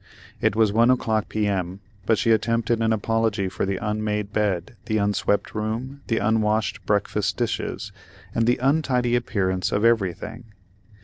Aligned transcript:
It 0.41 0.55
was 0.55 0.73
one 0.73 0.89
o'clock, 0.89 1.29
P.M., 1.29 1.79
but 2.07 2.17
she 2.17 2.31
attempted 2.31 2.81
an 2.81 2.91
apology 2.91 3.47
for 3.49 3.67
the 3.67 3.77
unmade 3.77 4.33
bed, 4.33 4.75
the 4.87 4.97
unswept 4.97 5.53
room, 5.53 6.01
the 6.07 6.17
unwashed 6.17 6.83
breakfast 6.87 7.37
dishes, 7.37 7.91
and 8.33 8.47
the 8.47 8.57
untidy 8.57 9.15
appearance 9.15 9.71
of 9.71 9.85
everything. 9.85 10.45